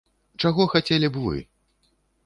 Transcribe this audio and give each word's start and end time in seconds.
Чаго 0.43 0.67
хацелі 0.73 1.13
б 1.13 1.23
вы? 1.27 1.37